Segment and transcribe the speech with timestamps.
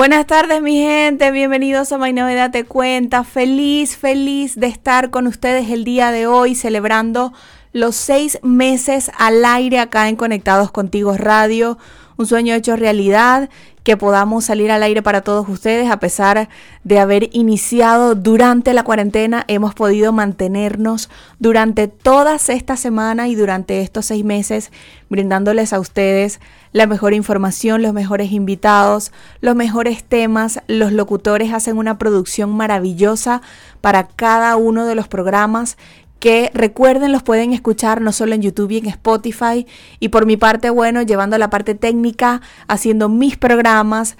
[0.00, 3.22] Buenas tardes mi gente, bienvenidos a My Novedad Te Cuenta.
[3.22, 7.34] Feliz, feliz de estar con ustedes el día de hoy celebrando
[7.74, 11.76] los seis meses al aire acá en Conectados Contigo Radio.
[12.16, 13.50] Un sueño hecho realidad
[13.90, 15.90] que podamos salir al aire para todos ustedes.
[15.90, 16.48] A pesar
[16.84, 23.80] de haber iniciado durante la cuarentena, hemos podido mantenernos durante todas estas semanas y durante
[23.80, 24.70] estos seis meses,
[25.08, 26.38] brindándoles a ustedes
[26.70, 30.60] la mejor información, los mejores invitados, los mejores temas.
[30.68, 33.42] Los locutores hacen una producción maravillosa
[33.80, 35.76] para cada uno de los programas
[36.20, 39.66] que recuerden los pueden escuchar no solo en YouTube y en Spotify.
[39.98, 44.16] Y por mi parte, bueno, llevando la parte técnica, haciendo mis programas,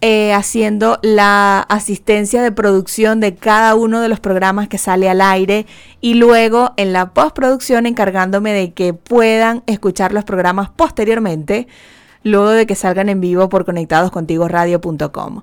[0.00, 5.20] eh, haciendo la asistencia de producción de cada uno de los programas que sale al
[5.20, 5.66] aire
[6.00, 11.68] y luego en la postproducción encargándome de que puedan escuchar los programas posteriormente,
[12.22, 15.42] luego de que salgan en vivo por conectadoscontigoradio.com.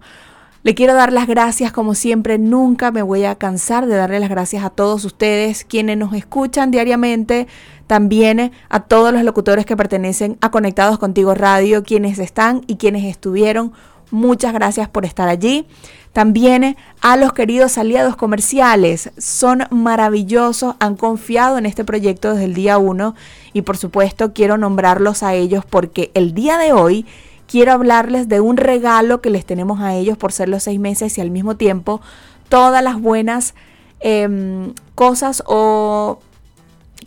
[0.64, 4.30] Le quiero dar las gracias como siempre, nunca me voy a cansar de darle las
[4.30, 7.48] gracias a todos ustedes quienes nos escuchan diariamente,
[7.88, 13.06] también a todos los locutores que pertenecen a Conectados Contigo Radio, quienes están y quienes
[13.06, 13.74] estuvieron.
[14.12, 15.66] Muchas gracias por estar allí.
[16.14, 22.54] También a los queridos aliados comerciales, son maravillosos, han confiado en este proyecto desde el
[22.54, 23.16] día 1
[23.54, 27.08] y por supuesto quiero nombrarlos a ellos porque el día de hoy
[27.52, 31.18] quiero hablarles de un regalo que les tenemos a ellos por ser los seis meses
[31.18, 32.00] y al mismo tiempo
[32.48, 33.56] todas las buenas
[34.00, 36.20] em, cosas o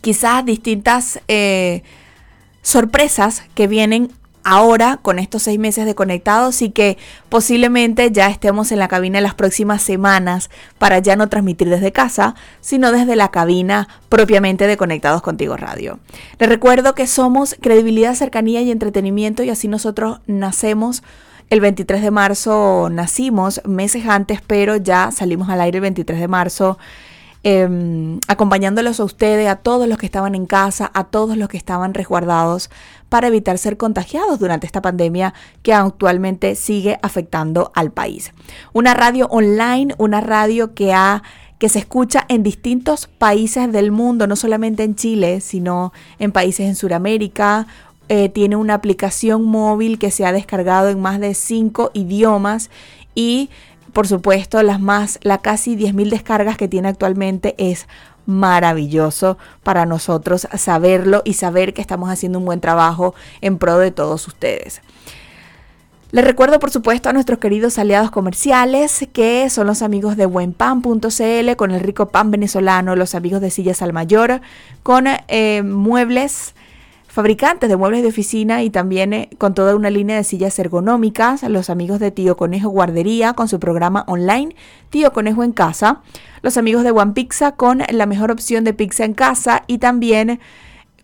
[0.03, 1.83] quizás distintas eh,
[2.61, 4.13] sorpresas que vienen
[4.45, 9.19] ahora con estos seis meses de conectados y que posiblemente ya estemos en la cabina
[9.19, 14.67] en las próximas semanas para ya no transmitir desde casa, sino desde la cabina propiamente
[14.67, 15.99] de Conectados Contigo Radio.
[16.39, 21.03] Les recuerdo que somos credibilidad, cercanía y entretenimiento y así nosotros nacemos.
[21.51, 26.29] El 23 de marzo nacimos meses antes, pero ya salimos al aire el 23 de
[26.29, 26.79] marzo
[27.47, 31.59] Em, acompañándolos a ustedes, a todos los que estaban en casa, a todos los que
[31.59, 32.71] estaban resguardados
[33.11, 38.33] para evitar ser contagiados durante esta pandemia que actualmente sigue afectando al país.
[38.73, 44.83] Una radio online, una radio que se escucha en distintos países del mundo, no solamente
[44.83, 47.67] en Chile, sino en países en Sudamérica.
[48.09, 52.71] Eh, tiene una aplicación móvil que se ha descargado en más de cinco idiomas
[53.15, 53.51] y
[53.95, 57.89] por supuesto, las más, la casi 10.000 descargas que tiene actualmente es
[58.27, 63.91] maravilloso para nosotros saberlo y saber que estamos haciendo un buen trabajo en pro de
[63.91, 64.83] todos ustedes.
[66.11, 71.57] Les recuerdo, por supuesto, a nuestros queridos aliados comerciales, que son los amigos de buenpan.cl,
[71.57, 74.41] con el rico pan venezolano, los amigos de Sillas al Mayor,
[74.85, 76.55] con eh, muebles
[77.15, 81.45] fabricantes de muebles de oficina y también eh, con toda una línea de sillas ergonómicas,
[81.45, 84.57] los amigos de Tío Conejo Guardería con su programa online
[84.91, 86.03] Tío Conejo en Casa,
[86.43, 90.41] los amigos de One Pizza con la mejor opción de pizza en casa y también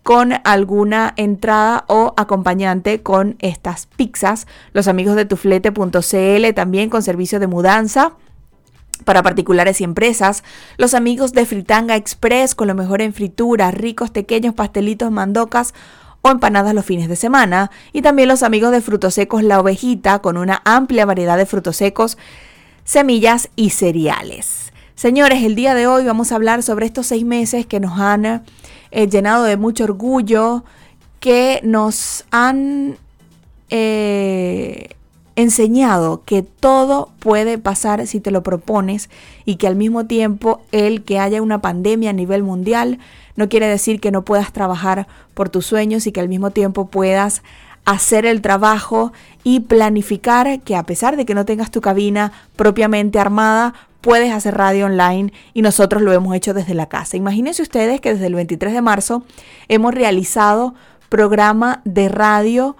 [0.02, 7.38] con alguna entrada o acompañante con estas pizzas, los amigos de tuflete.cl también con servicio
[7.38, 8.16] de mudanza
[9.04, 10.42] para particulares y empresas,
[10.76, 15.72] los amigos de Fritanga Express con lo mejor en fritura, ricos pequeños pastelitos, mandocas
[16.22, 20.20] o empanadas los fines de semana, y también los amigos de Frutos Secos La Ovejita
[20.20, 22.18] con una amplia variedad de frutos secos,
[22.84, 24.72] semillas y cereales.
[24.94, 28.44] Señores, el día de hoy vamos a hablar sobre estos seis meses que nos han
[28.90, 30.64] eh, llenado de mucho orgullo,
[31.20, 32.96] que nos han
[33.70, 34.90] eh,
[35.36, 39.08] enseñado que todo puede pasar si te lo propones
[39.44, 42.98] y que al mismo tiempo el que haya una pandemia a nivel mundial
[43.36, 46.88] no quiere decir que no puedas trabajar por tus sueños y que al mismo tiempo
[46.88, 47.42] puedas
[47.84, 49.12] hacer el trabajo
[49.42, 54.56] y planificar que a pesar de que no tengas tu cabina propiamente armada, puedes hacer
[54.56, 57.16] radio online y nosotros lo hemos hecho desde la casa.
[57.16, 59.24] Imagínense ustedes que desde el 23 de marzo
[59.68, 60.74] hemos realizado
[61.08, 62.76] programa de radio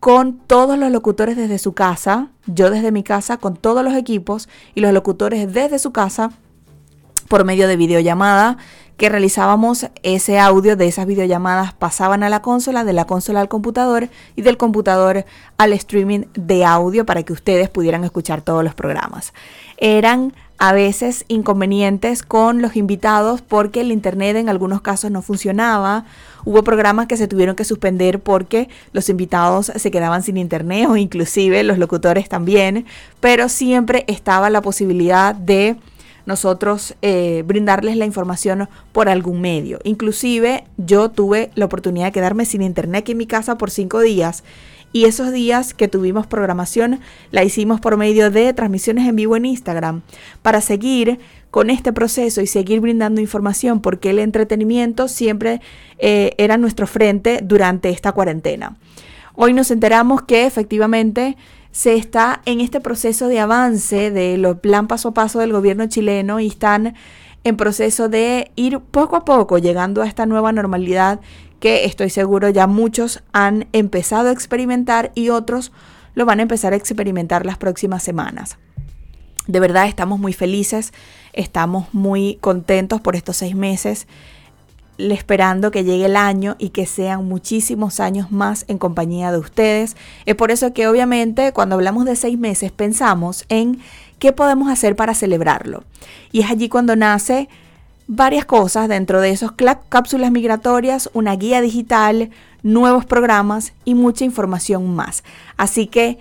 [0.00, 4.48] con todos los locutores desde su casa, yo desde mi casa, con todos los equipos
[4.74, 6.30] y los locutores desde su casa,
[7.28, 8.56] por medio de videollamada
[8.98, 13.48] que realizábamos ese audio de esas videollamadas pasaban a la consola, de la consola al
[13.48, 15.24] computador y del computador
[15.56, 19.32] al streaming de audio para que ustedes pudieran escuchar todos los programas.
[19.76, 26.04] Eran a veces inconvenientes con los invitados porque el internet en algunos casos no funcionaba.
[26.44, 30.96] Hubo programas que se tuvieron que suspender porque los invitados se quedaban sin internet o
[30.96, 32.84] inclusive los locutores también,
[33.20, 35.76] pero siempre estaba la posibilidad de
[36.28, 39.78] nosotros eh, brindarles la información por algún medio.
[39.82, 44.44] Inclusive yo tuve la oportunidad de quedarme sin internet en mi casa por cinco días
[44.92, 49.46] y esos días que tuvimos programación la hicimos por medio de transmisiones en vivo en
[49.46, 50.02] Instagram
[50.42, 51.18] para seguir
[51.50, 55.62] con este proceso y seguir brindando información porque el entretenimiento siempre
[55.96, 58.76] eh, era nuestro frente durante esta cuarentena.
[59.34, 61.38] Hoy nos enteramos que efectivamente
[61.72, 66.40] se está en este proceso de avance del plan paso a paso del gobierno chileno
[66.40, 66.94] y están
[67.44, 71.20] en proceso de ir poco a poco llegando a esta nueva normalidad
[71.60, 75.72] que estoy seguro ya muchos han empezado a experimentar y otros
[76.14, 78.58] lo van a empezar a experimentar las próximas semanas.
[79.46, 80.92] De verdad estamos muy felices,
[81.32, 84.06] estamos muy contentos por estos seis meses
[84.98, 89.96] esperando que llegue el año y que sean muchísimos años más en compañía de ustedes.
[90.26, 93.80] Es por eso que obviamente cuando hablamos de seis meses pensamos en
[94.18, 95.84] qué podemos hacer para celebrarlo.
[96.32, 97.48] Y es allí cuando nace
[98.08, 99.52] varias cosas dentro de esos
[99.88, 102.30] cápsulas migratorias, una guía digital,
[102.62, 105.22] nuevos programas y mucha información más.
[105.56, 106.18] Así que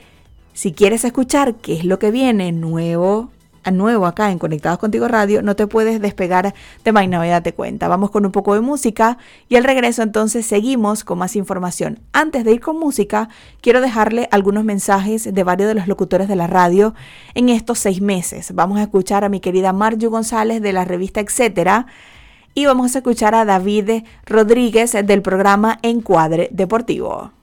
[0.53, 3.31] si quieres escuchar qué es lo que viene nuevo
[3.71, 6.53] nuevo acá en Conectados Contigo Radio, no te puedes despegar
[6.83, 7.87] de My Navidad Te Cuenta.
[7.87, 9.17] Vamos con un poco de música
[9.49, 11.99] y al regreso entonces seguimos con más información.
[12.13, 13.29] Antes de ir con música,
[13.61, 16.93] quiero dejarle algunos mensajes de varios de los locutores de la radio
[17.33, 18.53] en estos seis meses.
[18.53, 21.87] Vamos a escuchar a mi querida Marju González de la revista Etcétera
[22.53, 27.36] y vamos a escuchar a David Rodríguez del programa Encuadre Deportivo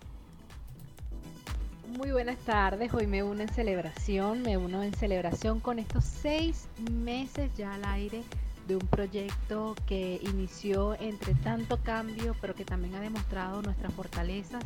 [2.12, 2.92] buenas tardes.
[2.92, 7.84] Hoy me uno en celebración, me uno en celebración con estos seis meses ya al
[7.84, 8.22] aire
[8.68, 14.64] de un proyecto que inició entre tanto cambio, pero que también ha demostrado nuestras fortalezas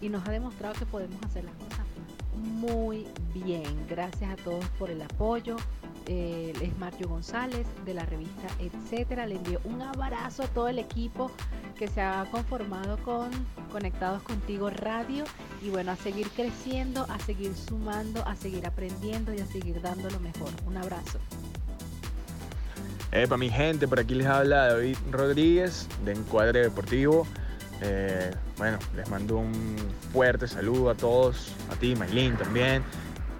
[0.00, 1.86] y nos ha demostrado que podemos hacer las cosas
[2.36, 3.86] muy bien.
[3.88, 5.56] Gracias a todos por el apoyo.
[6.06, 9.26] Eh, es Mario González de la revista Etcétera.
[9.26, 11.30] Le envío un abrazo a todo el equipo
[11.78, 13.30] que se ha conformado con
[13.70, 15.24] Conectados Contigo Radio
[15.62, 20.10] y bueno, a seguir creciendo, a seguir sumando, a seguir aprendiendo y a seguir dando
[20.10, 20.50] lo mejor.
[20.66, 21.18] Un abrazo.
[23.10, 27.26] para mi gente, por aquí les habla David Rodríguez de Encuadre Deportivo.
[27.84, 29.76] Eh, bueno, les mando un
[30.12, 32.82] fuerte saludo a todos, a ti, Maylin también.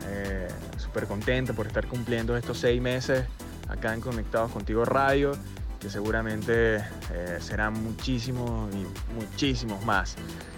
[0.09, 0.49] Eh,
[0.79, 3.25] Súper contenta por estar cumpliendo estos seis meses
[3.69, 5.33] acá en Conectados Contigo Radio,
[5.81, 10.17] que seguramente eh, serán muchísimos y muchísimos más.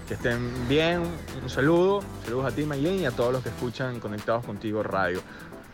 [0.09, 1.03] Que estén bien,
[1.43, 5.21] un saludo, saludos a ti, Maylin, y a todos los que escuchan Conectados Contigo Radio.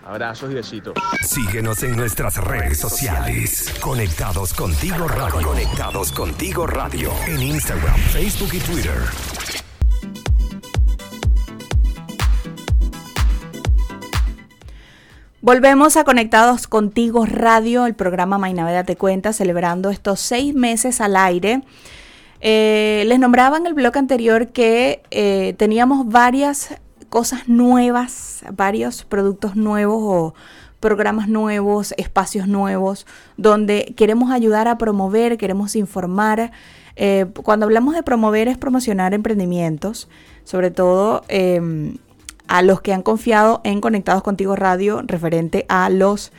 [0.05, 0.95] Abrazos y besitos.
[1.23, 3.73] Síguenos en nuestras redes sociales.
[3.81, 5.47] Conectados contigo radio.
[5.47, 7.13] Conectados contigo radio.
[7.27, 8.99] En Instagram, Facebook y Twitter.
[15.43, 21.17] Volvemos a Conectados Contigo Radio, el programa Mainaveda Te Cuenta, celebrando estos seis meses al
[21.17, 21.63] aire.
[22.43, 26.75] Eh, les nombraba en el blog anterior que eh, teníamos varias
[27.11, 30.35] cosas nuevas, varios productos nuevos o
[30.81, 36.53] programas nuevos, espacios nuevos, donde queremos ayudar a promover, queremos informar.
[36.97, 40.09] Eh, cuando hablamos de promover es promocionar emprendimientos,
[40.45, 41.99] sobre todo em,
[42.49, 46.33] a los que han confiado en Conectados Contigo Radio referente a los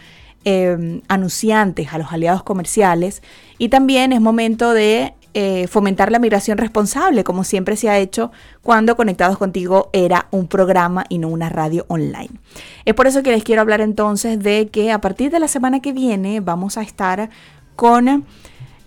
[0.44, 3.22] em, anunciantes, a los aliados comerciales.
[3.60, 8.32] Y también es momento de eh, fomentar la migración responsable, como siempre se ha hecho
[8.62, 12.32] cuando Conectados Contigo era un programa y no una radio online.
[12.86, 15.80] Es por eso que les quiero hablar entonces de que a partir de la semana
[15.80, 17.30] que viene vamos a estar
[17.76, 18.26] con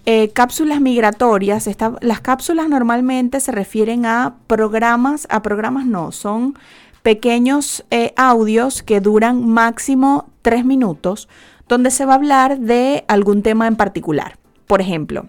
[0.06, 1.68] eh, cápsulas migratorias.
[2.00, 6.58] las cápsulas normalmente se refieren a programas, a programas no, son
[7.02, 11.28] pequeños eh, audios que duran máximo tres minutos,
[11.68, 14.38] donde se va a hablar de algún tema en particular.
[14.66, 15.26] Por ejemplo,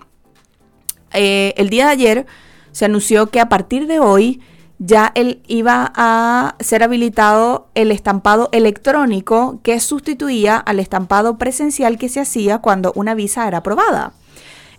[1.15, 2.25] eh, el día de ayer
[2.71, 4.41] se anunció que a partir de hoy
[4.77, 12.09] ya él iba a ser habilitado el estampado electrónico que sustituía al estampado presencial que
[12.09, 14.13] se hacía cuando una visa era aprobada.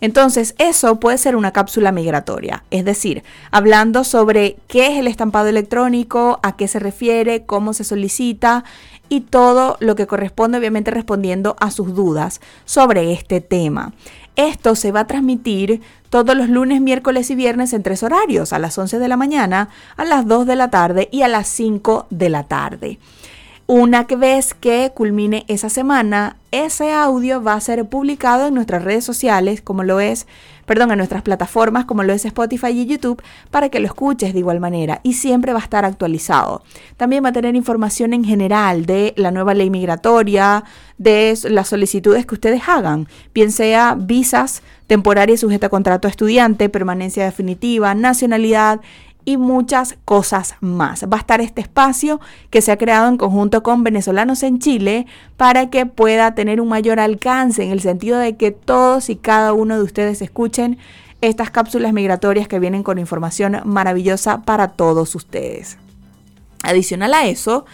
[0.00, 5.48] Entonces, eso puede ser una cápsula migratoria, es decir, hablando sobre qué es el estampado
[5.48, 8.64] electrónico, a qué se refiere, cómo se solicita
[9.08, 13.94] y todo lo que corresponde, obviamente respondiendo a sus dudas sobre este tema.
[14.36, 18.58] Esto se va a transmitir todos los lunes, miércoles y viernes en tres horarios, a
[18.58, 22.06] las 11 de la mañana, a las 2 de la tarde y a las 5
[22.10, 22.98] de la tarde.
[23.68, 29.04] Una vez que culmine esa semana, ese audio va a ser publicado en nuestras redes
[29.04, 30.28] sociales, como lo es,
[30.66, 33.20] perdón, en nuestras plataformas, como lo es Spotify y YouTube,
[33.50, 36.62] para que lo escuches de igual manera y siempre va a estar actualizado.
[36.96, 40.62] También va a tener información en general de la nueva ley migratoria,
[40.96, 47.24] de las solicitudes que ustedes hagan, bien sea visas temporarias sujeta a contrato estudiante, permanencia
[47.24, 48.80] definitiva, nacionalidad
[49.26, 51.04] y muchas cosas más.
[51.04, 55.06] Va a estar este espacio que se ha creado en conjunto con venezolanos en Chile
[55.36, 59.52] para que pueda tener un mayor alcance en el sentido de que todos y cada
[59.52, 60.78] uno de ustedes escuchen
[61.20, 65.76] estas cápsulas migratorias que vienen con información maravillosa para todos ustedes.
[66.62, 67.66] Adicional a eso,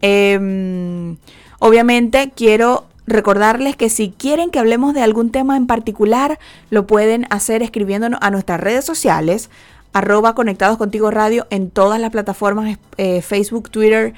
[0.00, 1.18] em,
[1.58, 6.38] obviamente quiero recordarles que si quieren que hablemos de algún tema en particular,
[6.70, 9.50] lo pueden hacer escribiéndonos a nuestras redes sociales
[9.96, 14.12] arroba Conectados Contigo Radio en todas las plataformas eh, Facebook, Twitter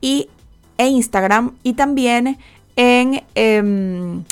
[0.00, 0.28] y,
[0.78, 2.38] e Instagram y también
[2.76, 4.22] en em,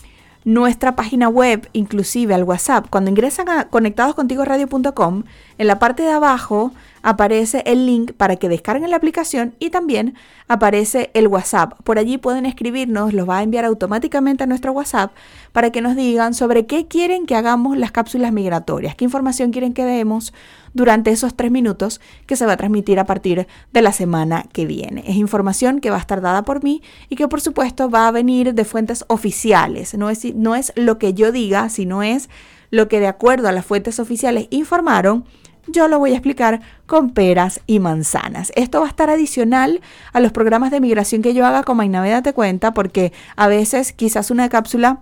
[0.44, 2.86] nuestra página web, inclusive al WhatsApp.
[2.88, 5.24] Cuando ingresan a conectadoscontigoradio.com,
[5.58, 6.70] en la parte de abajo
[7.02, 10.14] aparece el link para que descarguen la aplicación y también
[10.48, 11.74] aparece el WhatsApp.
[11.82, 15.12] Por allí pueden escribirnos, los va a enviar automáticamente a nuestro WhatsApp
[15.52, 19.74] para que nos digan sobre qué quieren que hagamos las cápsulas migratorias, qué información quieren
[19.74, 20.32] que demos
[20.74, 24.66] durante esos tres minutos que se va a transmitir a partir de la semana que
[24.66, 25.04] viene.
[25.06, 28.12] Es información que va a estar dada por mí y que por supuesto va a
[28.12, 29.94] venir de fuentes oficiales.
[29.94, 32.30] No es, no es lo que yo diga, sino es
[32.70, 35.24] lo que de acuerdo a las fuentes oficiales informaron
[35.66, 38.52] yo lo voy a explicar con peras y manzanas.
[38.56, 39.80] Esto va a estar adicional
[40.12, 43.92] a los programas de migración que yo haga con Mainave Date Cuenta, porque a veces
[43.92, 45.00] quizás una cápsula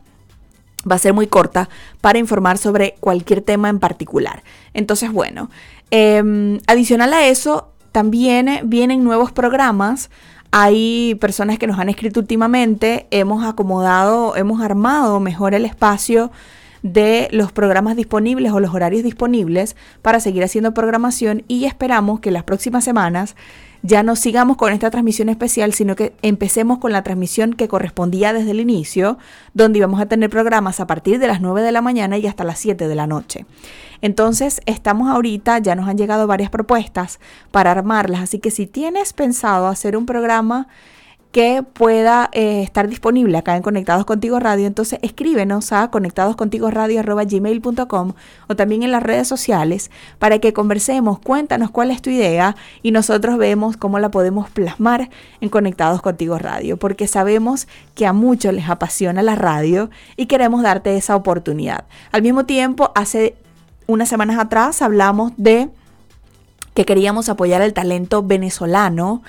[0.91, 1.69] va a ser muy corta
[2.01, 4.43] para informar sobre cualquier tema en particular.
[4.75, 5.51] Entonces, bueno,
[5.91, 10.11] em, adicional a eso, también vienen nuevos programas.
[10.53, 16.31] Hay personas que nos han escrito últimamente, hemos acomodado, hemos armado mejor el espacio
[16.83, 22.31] de los programas disponibles o los horarios disponibles para seguir haciendo programación y esperamos que
[22.31, 23.37] las próximas semanas
[23.83, 28.33] ya no sigamos con esta transmisión especial, sino que empecemos con la transmisión que correspondía
[28.33, 29.19] desde el inicio,
[29.55, 32.45] donde íbamos a tener programas a partir de las 9 de la mañana y hasta
[32.45, 33.47] las 7 de la noche.
[34.03, 37.21] Entonces, estamos ahorita, ya nos han llegado varias propuestas
[37.51, 40.69] para armarlas, así que si tienes pensado hacer un programa
[41.33, 48.13] que pueda eh, estar disponible acá en Conectados Contigo Radio, entonces escríbenos a conectadoscontigoradio.gmail.com
[48.49, 52.91] o también en las redes sociales para que conversemos, cuéntanos cuál es tu idea y
[52.91, 55.09] nosotros vemos cómo la podemos plasmar
[55.41, 60.63] en Conectados Contigo Radio, porque sabemos que a muchos les apasiona la radio y queremos
[60.63, 61.85] darte esa oportunidad.
[62.11, 63.37] Al mismo tiempo, hace
[63.87, 65.69] unas semanas atrás hablamos de
[66.75, 69.23] que queríamos apoyar el talento venezolano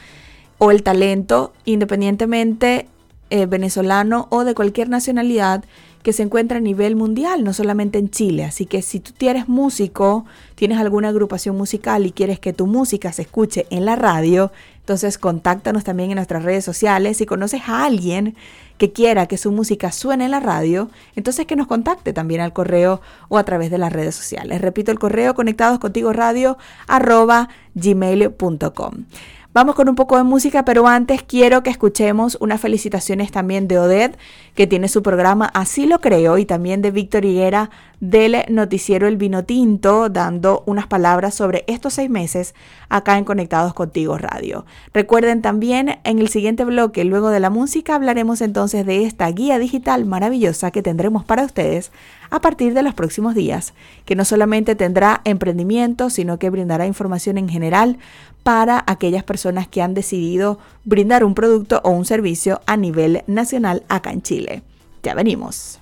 [0.64, 2.88] o el talento, independientemente
[3.32, 5.64] eh, venezolano o de cualquier nacionalidad
[6.04, 8.44] que se encuentra a nivel mundial, no solamente en Chile.
[8.44, 13.12] Así que si tú eres músico, tienes alguna agrupación musical y quieres que tu música
[13.12, 14.52] se escuche en la radio,
[14.82, 17.18] entonces contáctanos también en nuestras redes sociales.
[17.18, 18.36] Si conoces a alguien
[18.78, 22.54] que quiera que su música suene en la radio, entonces que nos contacte también al
[22.54, 24.62] correo o a través de las redes sociales.
[24.62, 25.80] Repito el correo conectados
[26.14, 29.06] radio arroba gmail.com.
[29.54, 33.80] Vamos con un poco de música, pero antes quiero que escuchemos unas felicitaciones también de
[33.80, 34.18] Odette,
[34.56, 39.18] que tiene su programa Así lo creo, y también de Víctor Higuera del noticiero El
[39.18, 42.56] Vino Tinto, dando unas palabras sobre estos seis meses
[42.88, 44.66] acá en Conectados Contigo Radio.
[44.94, 49.60] Recuerden también en el siguiente bloque, luego de la música, hablaremos entonces de esta guía
[49.60, 51.92] digital maravillosa que tendremos para ustedes
[52.32, 53.74] a partir de los próximos días,
[54.06, 58.00] que no solamente tendrá emprendimiento, sino que brindará información en general
[58.42, 63.84] para aquellas personas que han decidido brindar un producto o un servicio a nivel nacional
[63.90, 64.64] acá en Chile.
[65.04, 65.80] Ya venimos.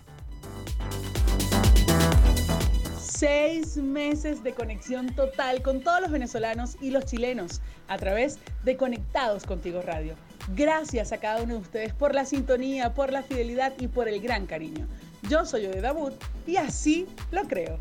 [2.99, 8.77] Seis meses de conexión total con todos los venezolanos y los chilenos a través de
[8.77, 10.15] Conectados Contigo Radio.
[10.55, 14.21] Gracias a cada uno de ustedes por la sintonía, por la fidelidad y por el
[14.21, 14.87] gran cariño.
[15.29, 16.15] Yo soy Ode Dabut
[16.47, 17.77] y así lo creo.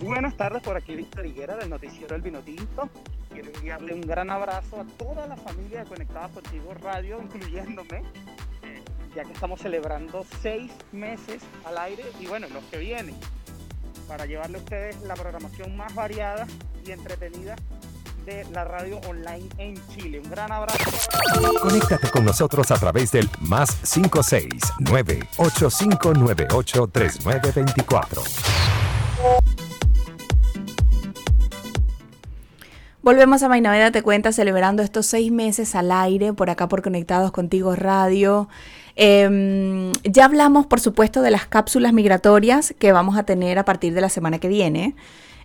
[0.00, 2.88] Buenas tardes, por aquí Víctor Higuera del noticiero El Vino Tinto.
[3.30, 8.02] Quiero enviarle un gran abrazo a toda la familia de Conectados Contigo Radio, incluyéndome
[9.14, 13.14] ya que estamos celebrando seis meses al aire y bueno, los que vienen,
[14.06, 16.46] para llevarle a ustedes la programación más variada
[16.86, 17.56] y entretenida
[18.28, 20.20] de la radio online en Chile.
[20.22, 20.78] Un gran abrazo.
[21.62, 28.22] Conéctate con nosotros a través del más 569 8598 3924.
[33.00, 37.32] Volvemos a Mainaveda Te Cuenta celebrando estos seis meses al aire por acá por Conectados
[37.32, 38.50] Contigo Radio.
[38.94, 43.94] Em, ya hablamos, por supuesto, de las cápsulas migratorias que vamos a tener a partir
[43.94, 44.96] de la semana que viene,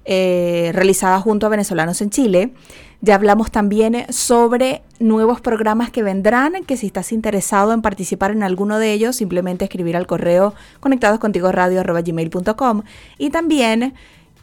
[0.05, 2.53] eh, realizadas junto a venezolanos en Chile.
[3.01, 8.43] Ya hablamos también sobre nuevos programas que vendrán, que si estás interesado en participar en
[8.43, 12.83] alguno de ellos, simplemente escribir al correo conectadoscontigoradio.gmail.com
[13.17, 13.93] y también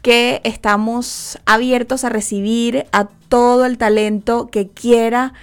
[0.01, 5.33] que estamos abiertos a recibir a todo el talento que quiera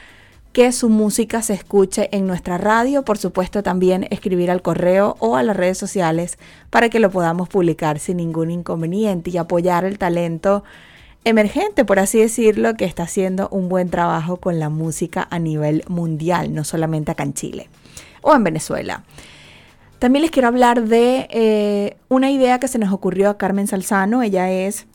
[0.58, 3.04] que su música se escuche en nuestra radio.
[3.04, 6.36] Por supuesto, también escribir al correo o a las redes sociales
[6.68, 10.64] para que lo podamos publicar sin ningún inconveniente y apoyar el talento
[11.22, 15.84] emergente, por así decirlo, que está haciendo un buen trabajo con la música a nivel
[15.86, 17.68] mundial, no solamente acá en Chile
[18.22, 19.04] o en Venezuela.
[20.00, 24.24] También les quiero hablar de eh, una idea que se nos ocurrió a Carmen Salzano.
[24.24, 24.88] Ella es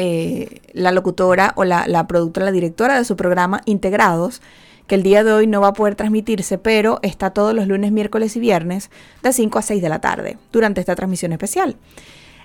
[0.00, 4.40] eh, la locutora o la, la productora, la directora de su programa Integrados,
[4.86, 7.90] que el día de hoy no va a poder transmitirse, pero está todos los lunes,
[7.90, 8.90] miércoles y viernes
[9.24, 11.76] de 5 a 6 de la tarde durante esta transmisión especial.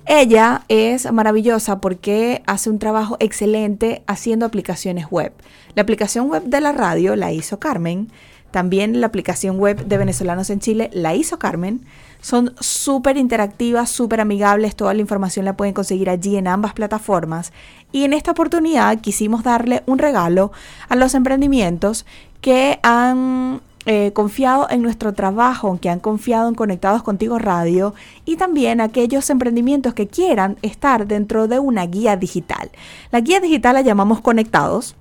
[0.07, 5.31] Ella es maravillosa porque hace un trabajo excelente haciendo aplicaciones web.
[5.75, 8.09] La aplicación web de la radio la hizo Carmen.
[8.53, 11.87] También la aplicación web de Venezolanos en Chile la hizo Carmen.
[12.21, 17.51] Son súper interactivas, súper amigables, toda la información la pueden conseguir allí en ambas plataformas.
[17.91, 20.51] Y en esta oportunidad quisimos darle un regalo
[20.87, 22.05] a los emprendimientos
[22.41, 28.35] que han eh, confiado en nuestro trabajo, que han confiado en Conectados Contigo Radio y
[28.35, 32.69] también aquellos emprendimientos que quieran estar dentro de una guía digital.
[33.11, 34.95] La guía digital la llamamos Conectados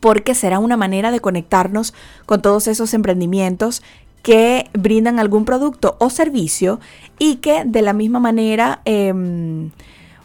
[0.00, 1.94] porque será una manera de conectarnos
[2.26, 3.82] con todos esos emprendimientos
[4.22, 6.80] que brindan algún producto o servicio
[7.18, 9.70] y que de la misma manera em,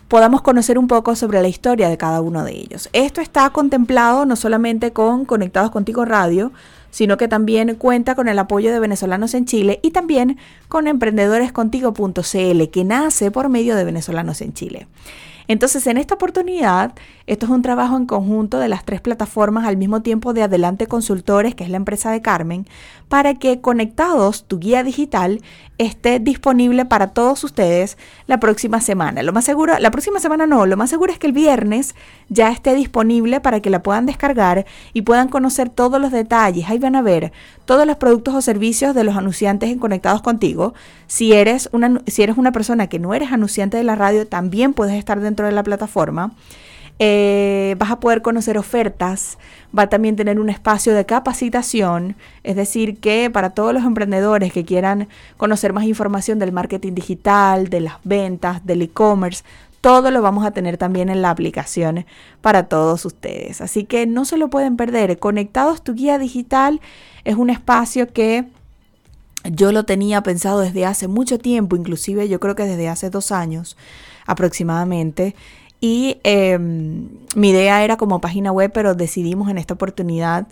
[0.07, 2.89] podamos conocer un poco sobre la historia de cada uno de ellos.
[2.93, 6.51] Esto está contemplado no solamente con Conectados Contigo Radio,
[6.91, 12.69] sino que también cuenta con el apoyo de venezolanos en Chile y también con emprendedorescontigo.cl,
[12.71, 14.87] que nace por medio de venezolanos en Chile.
[15.47, 16.93] Entonces, en esta oportunidad,
[17.25, 20.87] esto es un trabajo en conjunto de las tres plataformas al mismo tiempo de Adelante
[20.87, 22.67] Consultores, que es la empresa de Carmen,
[23.07, 25.41] para que conectados tu guía digital
[25.77, 29.23] esté disponible para todos ustedes la próxima semana.
[29.23, 31.95] Lo más seguro, la próxima semana no, lo más seguro es que el viernes
[32.27, 36.69] ya esté disponible para que la puedan descargar y puedan conocer todos los detalles.
[36.69, 37.31] Ahí van a ver
[37.63, 40.73] todos los productos o servicios de los anunciantes en Conectados contigo.
[41.07, 44.73] Si eres una, si eres una persona que no eres anunciante de la radio, también
[44.73, 46.33] puedes estar dentro de la plataforma.
[46.99, 49.37] Eh, vas a poder conocer ofertas,
[49.77, 54.53] va a también tener un espacio de capacitación, es decir, que para todos los emprendedores
[54.53, 59.43] que quieran conocer más información del marketing digital, de las ventas, del e-commerce,
[59.81, 62.05] todo lo vamos a tener también en la aplicación
[62.41, 63.59] para todos ustedes.
[63.59, 65.19] Así que no se lo pueden perder.
[65.19, 66.79] Conectados tu guía digital
[67.25, 68.45] es un espacio que
[69.43, 73.33] yo lo tenía pensado desde hace mucho tiempo, inclusive yo creo que desde hace dos
[73.33, 73.75] años
[74.25, 75.35] aproximadamente.
[75.83, 80.47] Y em, mi idea era como página web, pero decidimos en esta oportunidad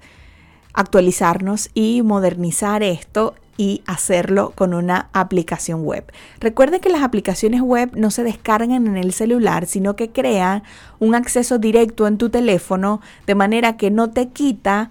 [0.74, 6.04] actualizarnos y modernizar esto y hacerlo con una aplicación web.
[6.42, 10.64] Recuerde que las aplicaciones web no se descargan en el celular, sino que crean
[11.00, 14.90] un acceso directo en tu teléfono de manera que no te quita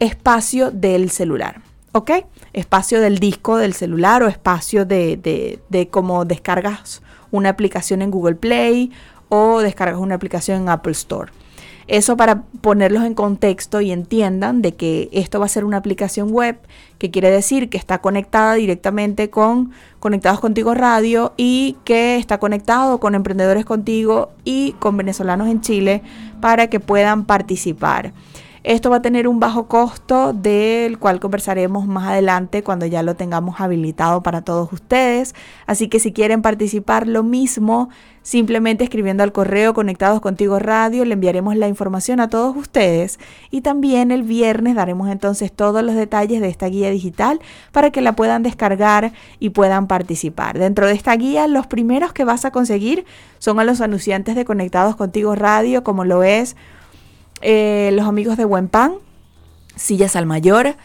[0.00, 1.62] espacio del celular.
[1.92, 2.10] ¿Ok?
[2.52, 8.10] Espacio del disco del celular o espacio de, de, de cómo descargas una aplicación en
[8.10, 8.92] Google Play
[9.28, 11.32] o descargas una aplicación en Apple Store.
[11.88, 16.30] Eso para ponerlos en contexto y entiendan de que esto va a ser una aplicación
[16.30, 16.58] web,
[16.98, 23.00] que quiere decir que está conectada directamente con Conectados Contigo Radio y que está conectado
[23.00, 26.02] con Emprendedores Contigo y con venezolanos en Chile
[26.42, 28.12] para que puedan participar.
[28.68, 33.14] Esto va a tener un bajo costo del cual conversaremos más adelante cuando ya lo
[33.14, 35.34] tengamos habilitado para todos ustedes.
[35.64, 37.88] Así que si quieren participar lo mismo,
[38.20, 43.18] simplemente escribiendo al correo Conectados Contigo Radio, le enviaremos la información a todos ustedes
[43.50, 47.40] y también el viernes daremos entonces todos los detalles de esta guía digital
[47.72, 50.58] para que la puedan descargar y puedan participar.
[50.58, 53.06] Dentro de esta guía, los primeros que vas a conseguir
[53.38, 56.54] son a los anunciantes de Conectados Contigo Radio, como lo es
[57.40, 58.94] eh, los amigos de Buen Pan,
[59.76, 60.76] Sillas al Mayor,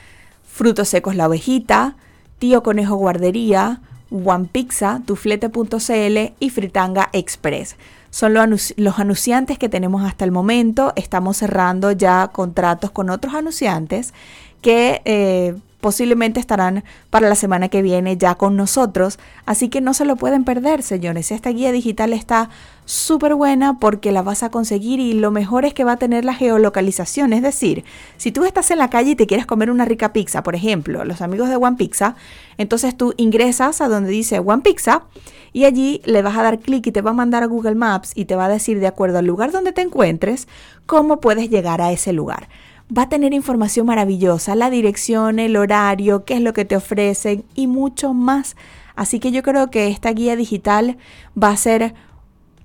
[0.43, 1.95] Frutos Secos La Ovejita,
[2.39, 7.75] Tío Conejo Guardería, One Pizza, Tuflete.cl y Fritanga Express.
[8.11, 10.93] Son los anunciantes que tenemos hasta el momento.
[10.95, 14.13] Estamos cerrando ya contratos con otros anunciantes
[14.61, 19.17] que eh, posiblemente estarán para la semana que viene ya con nosotros.
[19.47, 21.31] Así que no se lo pueden perder, señores.
[21.31, 22.49] Esta guía digital está
[22.85, 26.25] súper buena porque la vas a conseguir y lo mejor es que va a tener
[26.25, 27.33] la geolocalización.
[27.33, 27.83] Es decir,
[28.17, 31.05] si tú estás en la calle y te quieres comer una rica pizza, por ejemplo,
[31.05, 32.15] los amigos de One Pizza,
[32.57, 35.03] entonces tú ingresas a donde dice One Pizza
[35.51, 38.11] y allí le vas a dar clic y te va a mandar a Google Maps
[38.15, 40.47] y te va a decir de acuerdo al lugar donde te encuentres
[40.85, 42.47] cómo puedes llegar a ese lugar
[42.95, 47.43] va a tener información maravillosa, la dirección, el horario, qué es lo que te ofrecen
[47.55, 48.55] y mucho más.
[48.95, 50.97] Así que yo creo que esta guía digital
[51.41, 51.95] va a ser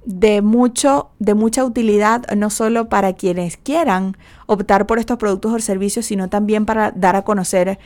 [0.08, 4.16] de mucho de mucha utilidad no solo para quienes quieran
[4.46, 7.78] optar por estos productos o servicios, sino también para dar a conocer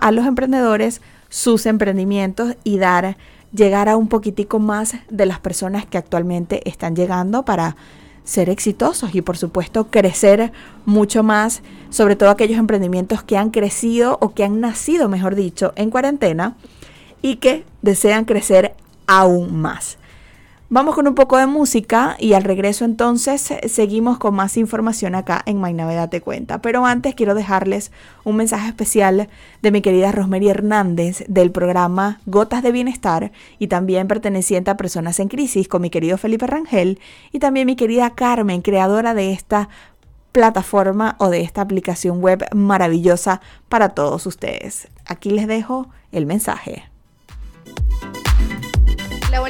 [0.00, 3.16] a los emprendedores sus emprendimientos y dar
[3.52, 7.76] llegar a un poquitico más de las personas que actualmente están llegando para
[8.24, 10.52] ser exitosos y por supuesto crecer
[10.86, 15.72] mucho más, sobre todo aquellos emprendimientos que han crecido o que han nacido, mejor dicho,
[15.76, 16.56] en cuarentena
[17.22, 18.74] y que desean crecer
[19.06, 19.99] aún más.
[20.72, 25.42] Vamos con un poco de música y al regreso entonces seguimos con más información acá
[25.44, 26.62] en Mainaveda Te Cuenta.
[26.62, 27.90] Pero antes quiero dejarles
[28.22, 29.28] un mensaje especial
[29.62, 35.18] de mi querida Rosemary Hernández del programa Gotas de Bienestar y también perteneciente a Personas
[35.18, 37.00] en Crisis con mi querido Felipe Rangel
[37.32, 39.68] y también mi querida Carmen, creadora de esta
[40.30, 44.86] plataforma o de esta aplicación web maravillosa para todos ustedes.
[45.04, 46.89] Aquí les dejo el mensaje.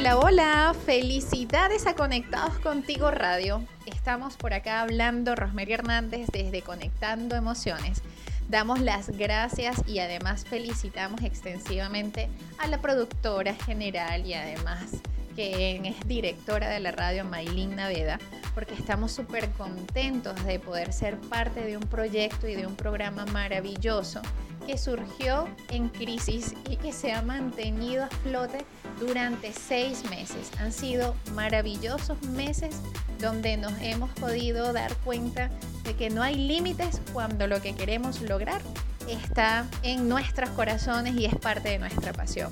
[0.01, 0.75] Hola, hola.
[0.87, 3.63] Felicidades a Conectados Contigo Radio.
[3.85, 8.01] Estamos por acá hablando Rosemary Hernández desde Conectando Emociones.
[8.49, 14.89] Damos las gracias y además felicitamos extensivamente a la productora general y además
[15.35, 18.19] que es directora de la radio Maylin Naveda,
[18.53, 23.25] porque estamos súper contentos de poder ser parte de un proyecto y de un programa
[23.27, 24.21] maravilloso
[24.65, 28.65] que surgió en crisis y que se ha mantenido a flote
[28.99, 30.51] durante seis meses.
[30.59, 32.75] Han sido maravillosos meses
[33.19, 35.49] donde nos hemos podido dar cuenta
[35.83, 38.61] de que no hay límites cuando lo que queremos lograr
[39.07, 42.51] está en nuestros corazones y es parte de nuestra pasión.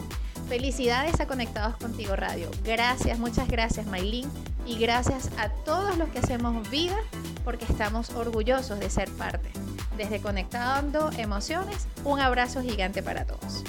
[0.49, 2.49] Felicidades a Conectados Contigo Radio.
[2.63, 4.27] Gracias, muchas gracias Maylin
[4.65, 6.97] y gracias a todos los que hacemos vida
[7.45, 9.51] porque estamos orgullosos de ser parte.
[9.95, 13.63] Desde Conectando Emociones, un abrazo gigante para todos.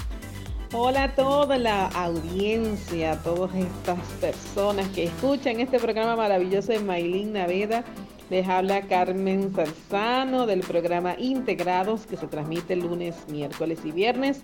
[0.73, 6.79] Hola a toda la audiencia, a todas estas personas que escuchan este programa maravilloso de
[6.79, 7.83] Maylin Naveda.
[8.31, 14.43] Les habla Carmen Salzano del programa Integrados que se transmite lunes, miércoles y viernes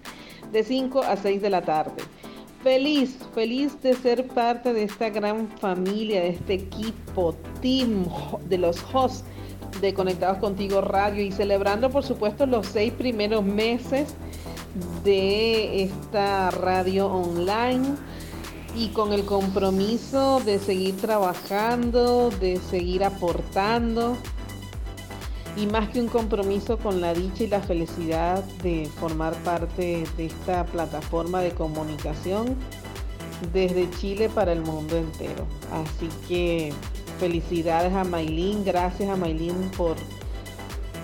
[0.51, 2.03] de 5 a 6 de la tarde.
[2.61, 8.05] Feliz, feliz de ser parte de esta gran familia, de este equipo, team
[8.49, 9.23] de los hosts
[9.79, 14.15] de Conectados Contigo Radio y celebrando por supuesto los seis primeros meses
[15.05, 17.95] de esta radio online
[18.77, 24.15] y con el compromiso de seguir trabajando, de seguir aportando
[25.55, 30.25] y más que un compromiso con la dicha y la felicidad de formar parte de
[30.27, 32.55] esta plataforma de comunicación
[33.51, 35.47] desde Chile para el mundo entero.
[35.71, 36.71] Así que
[37.19, 39.95] felicidades a Maylin, gracias a Maylin por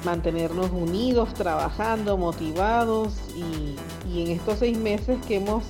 [0.05, 5.63] mantenernos unidos, trabajando, motivados y, en estos seis meses que hemos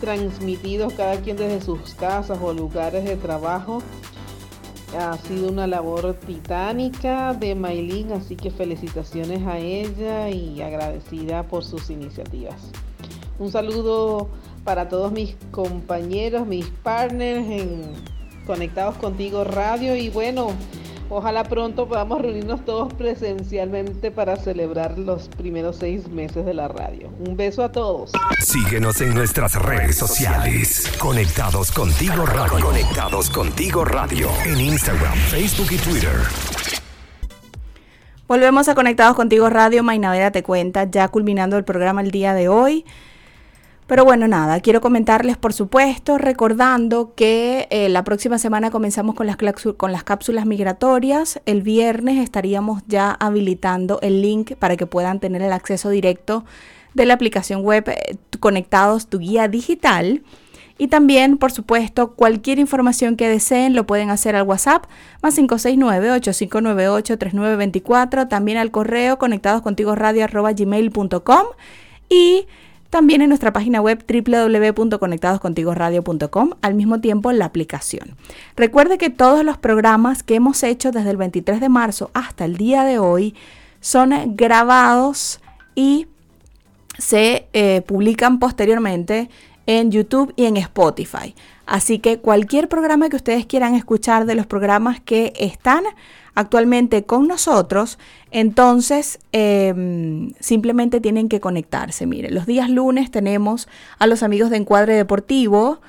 [0.00, 3.82] transmitido cada quien desde sus casas o lugares de trabajo.
[4.98, 11.64] Ha sido una labor titánica de Maylin, así que felicitaciones a ella y agradecida por
[11.64, 12.56] sus iniciativas.
[13.38, 14.28] Un saludo
[14.64, 17.92] para todos mis compañeros, mis partners en
[18.46, 20.48] Conectados Contigo Radio y bueno,
[21.08, 27.08] Ojalá pronto podamos reunirnos todos presencialmente para celebrar los primeros seis meses de la radio.
[27.20, 28.10] Un beso a todos.
[28.40, 30.92] Síguenos en nuestras redes sociales.
[30.98, 32.64] Conectados contigo radio.
[32.64, 34.28] Conectados contigo radio.
[34.44, 36.16] En Instagram, Facebook y Twitter.
[38.26, 39.84] Volvemos a Conectados contigo radio.
[39.84, 42.84] Mainavera te cuenta, ya culminando el programa el día de hoy.
[43.86, 49.28] Pero bueno, nada, quiero comentarles, por supuesto, recordando que eh, la próxima semana comenzamos con
[49.28, 49.36] las,
[49.76, 51.40] con las cápsulas migratorias.
[51.46, 56.44] El viernes estaríamos ya habilitando el link para que puedan tener el acceso directo
[56.94, 60.24] de la aplicación web eh, Conectados, tu guía digital.
[60.78, 64.86] Y también, por supuesto, cualquier información que deseen lo pueden hacer al WhatsApp
[65.22, 71.46] más 569-8598-3924, también al correo conectadoscontigoradio.gmail.com
[72.08, 72.46] y
[72.90, 78.14] también en nuestra página web www.conectadoscontigoradio.com, al mismo tiempo la aplicación.
[78.56, 82.56] Recuerde que todos los programas que hemos hecho desde el 23 de marzo hasta el
[82.56, 83.34] día de hoy
[83.80, 85.40] son grabados
[85.74, 86.06] y
[86.98, 89.28] se eh, publican posteriormente
[89.66, 91.34] en YouTube y en Spotify.
[91.66, 95.84] Así que cualquier programa que ustedes quieran escuchar de los programas que están
[96.36, 97.98] actualmente con nosotros,
[98.30, 102.06] entonces em, simplemente tienen que conectarse.
[102.06, 103.66] Mire, los días lunes tenemos
[103.98, 105.80] a los amigos de Encuadre Deportivo,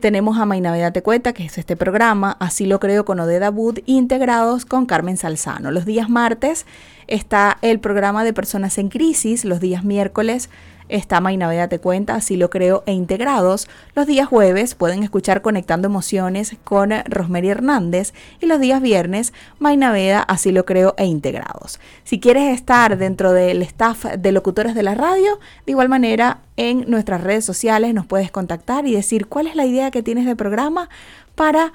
[0.00, 3.78] tenemos a Navidad Te Cuenta, que es este programa, así lo creo con Odeda Wood,
[3.86, 5.70] integrados con Carmen Salzano.
[5.70, 6.66] Los días martes
[7.06, 10.50] está el programa de Personas en Crisis, los días miércoles
[10.88, 13.68] está Mainaveda Te Cuenta, así lo creo, e integrados.
[13.94, 20.20] Los días jueves pueden escuchar Conectando Emociones con Rosemary Hernández y los días viernes Mainaveda,
[20.20, 21.80] así lo creo, e integrados.
[22.04, 26.88] Si quieres estar dentro del staff de locutores de la radio, de igual manera en
[26.88, 30.36] nuestras redes sociales nos puedes contactar y decir cuál es la idea que tienes de
[30.36, 30.88] programa
[31.34, 31.72] para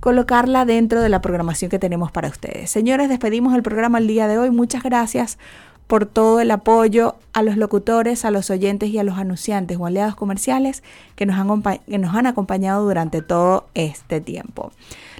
[0.00, 2.70] colocarla dentro de la programación que tenemos para ustedes.
[2.70, 4.50] Señores, despedimos el programa el día de hoy.
[4.50, 5.38] Muchas gracias
[5.86, 9.86] por todo el apoyo a los locutores, a los oyentes y a los anunciantes o
[9.86, 10.82] aliados comerciales
[11.14, 14.72] que nos han, que nos han acompañado durante todo este tiempo.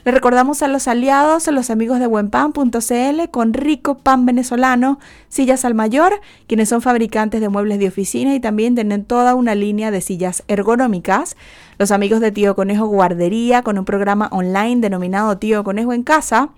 [0.04, 4.98] Le recordamos a los aliados, a los amigos de buenpan.cl con rico pan venezolano,
[5.30, 9.54] sillas al mayor, quienes son fabricantes de muebles de oficina y también tienen toda una
[9.54, 11.38] línea de sillas ergonómicas.
[11.78, 16.50] Los amigos de Tío Conejo Guardería con un programa online denominado Tío Conejo en Casa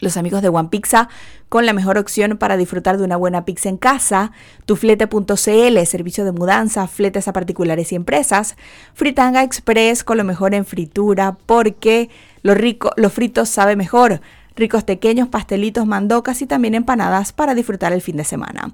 [0.00, 1.08] los amigos de One Pizza
[1.48, 4.32] con la mejor opción para disfrutar de una buena pizza en casa,
[4.64, 8.56] tuflete.cl, servicio de mudanza, fletes a particulares y empresas,
[8.94, 12.10] Fritanga Express con lo mejor en fritura porque
[12.42, 14.20] lo rico, lo frito sabe mejor,
[14.56, 18.72] ricos pequeños, pastelitos, mandocas y también empanadas para disfrutar el fin de semana.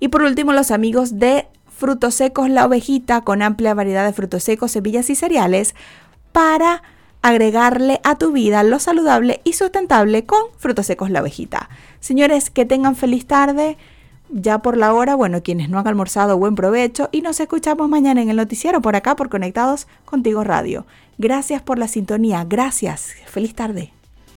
[0.00, 4.42] Y por último, los amigos de Frutos Secos La Ovejita con amplia variedad de frutos
[4.42, 5.74] secos, semillas y cereales
[6.32, 6.82] para
[7.28, 11.68] agregarle a tu vida lo saludable y sustentable con frutos secos la ovejita.
[12.00, 13.76] Señores, que tengan feliz tarde.
[14.28, 18.22] Ya por la hora, bueno, quienes no han almorzado, buen provecho y nos escuchamos mañana
[18.22, 20.84] en el noticiero por acá por Conectados Contigo Radio.
[21.16, 23.95] Gracias por la sintonía, gracias, feliz tarde.